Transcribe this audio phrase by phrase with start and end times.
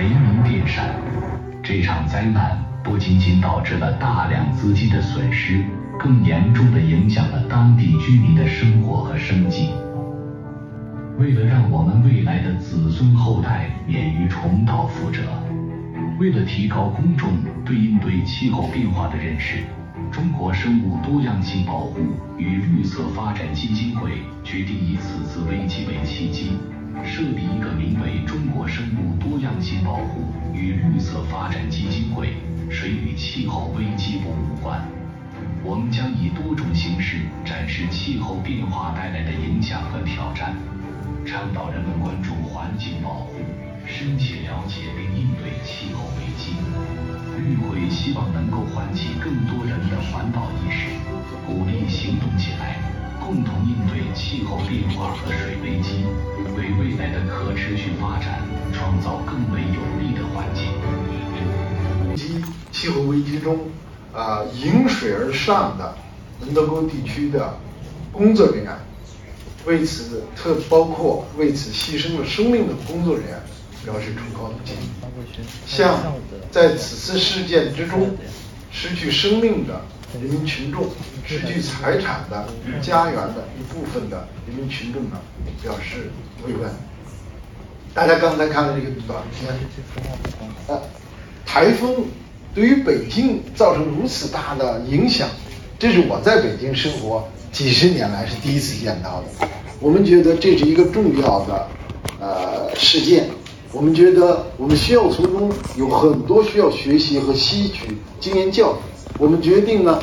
[0.00, 0.94] 雷鸣电闪。
[1.62, 5.62] 这场灾难不仅仅导致了大量资金的损失，
[5.98, 9.68] 更严重的影响了当地居民的生活和生计。
[11.18, 15.20] 为了让我们未来的子孙后代免于重蹈覆辙，
[16.18, 19.58] 为了提高公众对应对气候变化的认识。
[20.10, 21.98] 中国生物多样性保护
[22.38, 26.52] 与绿色发展基金会决定以此次危机为契机，
[27.04, 32.34] 设立一个名为“中国生物多样性保护与绿色发展基金会”，
[32.70, 34.80] 谁与气候危机不无关。
[35.62, 40.56] 我们将以多种形式展示气候变化带来的影响和挑战，
[41.26, 43.36] 倡导人们关注环境保护，
[43.86, 46.52] 深切了解并应对气候危机。
[47.36, 50.88] 绿会希望能够唤起更多人的环保意识，
[51.46, 52.76] 鼓励行动起来，
[53.20, 55.79] 共同应对气候变化和水危
[57.00, 58.42] 为未来的可持续发展
[58.74, 60.66] 创造更为有利的环境。
[62.14, 63.58] 及气候危机中，
[64.12, 65.96] 啊，迎水而上的
[66.40, 67.58] 门头沟地区的
[68.12, 68.76] 工作人员，
[69.64, 73.40] 为此特包括为此牺牲了生命的工作人员。
[73.82, 74.90] 表示崇高的敬意，
[75.66, 75.98] 向
[76.50, 78.14] 在此次事件之中
[78.70, 79.80] 失去生命的
[80.20, 80.84] 人民群众、
[81.24, 82.46] 失去财产的
[82.82, 85.18] 家园的一部分的人民群众呢，
[85.62, 86.10] 表示
[86.46, 86.70] 慰问。
[87.92, 89.52] 大家刚才看了这个短片，
[90.68, 90.80] 呃，
[91.44, 92.04] 台风
[92.54, 95.28] 对于北京造成如此大的影响，
[95.78, 99.48] 这是我在北京生活几十年来是第一次见到的。
[99.80, 101.68] 我们觉得这是一个重要的
[102.20, 103.28] 呃事件。
[103.72, 108.82] 我们觉得我们需要从中有很多需要学习和吸取经验教训。
[109.18, 110.02] 我们决定呢，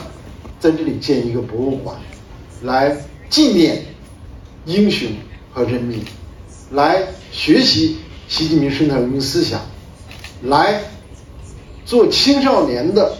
[0.60, 1.96] 在这里建一个博物馆，
[2.64, 2.96] 来
[3.30, 3.84] 纪念
[4.66, 5.10] 英雄
[5.54, 6.02] 和人民，
[6.72, 9.62] 来学习习近平生态文明思想，
[10.44, 10.82] 来
[11.86, 13.16] 做青少年的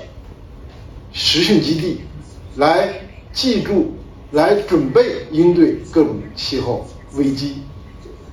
[1.14, 2.02] 实训基地，
[2.58, 2.90] 来
[3.32, 3.94] 记住，
[4.32, 5.02] 来准备
[5.32, 6.86] 应对各种气候
[7.16, 7.56] 危机。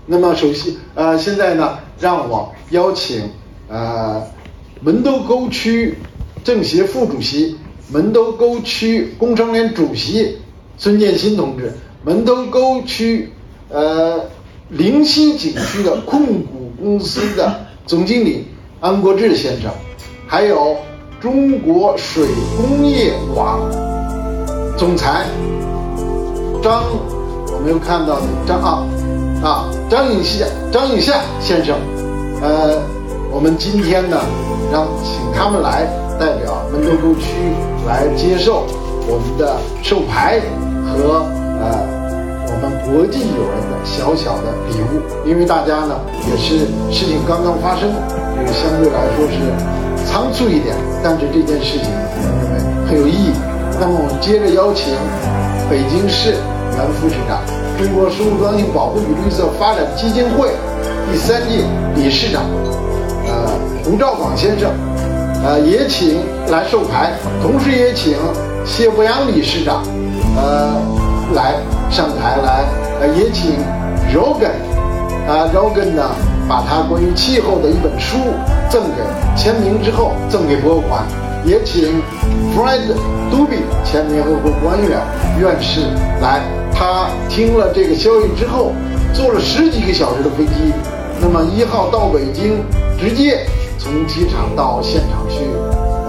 [0.07, 3.31] 那么，首先，呃，现在呢，让我邀请，
[3.69, 4.21] 呃，
[4.81, 5.95] 门头沟区
[6.43, 7.57] 政协副主席、
[7.89, 10.39] 门头沟区工商联主席
[10.77, 11.73] 孙建新同志，
[12.05, 13.31] 门头沟区，
[13.71, 14.29] 呃，
[14.71, 18.47] 灵溪景区的控股公司的总经理
[18.81, 19.71] 安国志先生，
[20.27, 20.77] 还有
[21.21, 22.27] 中国水
[22.57, 23.61] 工业网
[24.77, 25.27] 总裁
[26.63, 26.83] 张，
[27.53, 28.87] 我没有看到的张啊。
[29.43, 31.77] 啊，张颖夏，张颖夏先生，
[32.41, 32.81] 呃，
[33.31, 34.19] 我们今天呢，
[34.73, 35.87] 让请他们来
[36.19, 37.27] 代表门头沟区
[37.87, 38.65] 来接受
[39.07, 40.41] 我们的授牌
[40.87, 41.27] 和
[41.61, 42.04] 呃
[42.55, 45.99] 我们国际友人的小小的礼物，因为大家呢
[46.31, 47.91] 也是事情刚刚发生，
[48.39, 49.43] 这个相对来说是
[50.07, 53.35] 仓促一点，但是这件事情我认为很有意义。
[53.81, 54.95] 那么我们接着邀请
[55.69, 56.39] 北京市
[56.79, 57.43] 原副市长。
[57.75, 60.49] 中国生物多样性保护与绿色发展基金会
[61.11, 61.59] 第三届
[61.97, 62.45] 理事长，
[63.27, 63.51] 呃，
[63.83, 64.71] 洪兆广先生，
[65.43, 68.15] 呃，也请来授牌，同时也请
[68.65, 69.83] 谢博洋理事长，
[70.37, 70.74] 呃，
[71.95, 72.65] 上台来，
[73.01, 73.53] 呃，也请
[74.13, 74.51] Rogan，
[75.29, 76.11] 啊，Rogan 呢，
[76.49, 78.19] 把他关于气候的一本书
[78.69, 79.03] 赠给
[79.37, 81.05] 签名之后赠给博物馆，
[81.45, 82.03] 也请
[82.53, 82.81] Fred
[83.31, 84.99] Duby 前联合国官员
[85.39, 85.83] 院士
[86.21, 86.41] 来。
[86.75, 88.73] 他听了这个消息之后，
[89.13, 90.75] 坐了十几个小时的飞机，
[91.21, 92.65] 那么一号到北京，
[92.99, 93.47] 直接
[93.79, 95.45] 从机场到现场去，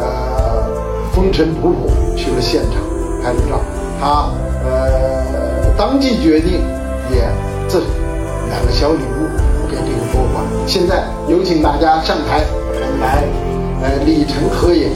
[0.01, 0.65] 呃，
[1.13, 2.81] 风尘仆仆去了现场
[3.21, 3.61] 拍了照。
[4.01, 4.29] 他
[4.65, 5.14] 呃
[5.77, 6.53] 当即决定
[7.11, 7.27] 也
[7.67, 7.81] 赠
[8.49, 9.27] 两个小礼物
[9.69, 10.43] 给这个博物馆。
[10.65, 12.43] 现在有请大家上台，
[12.73, 13.23] 我们来
[13.83, 14.89] 呃礼成合影。